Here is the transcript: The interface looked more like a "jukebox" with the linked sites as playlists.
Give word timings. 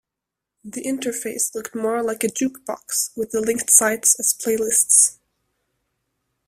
The 0.63 0.81
interface 0.83 1.53
looked 1.53 1.75
more 1.75 2.01
like 2.01 2.23
a 2.23 2.27
"jukebox" 2.27 3.11
with 3.15 3.29
the 3.29 3.39
linked 3.39 3.69
sites 3.69 4.19
as 4.19 4.33
playlists. 4.33 5.19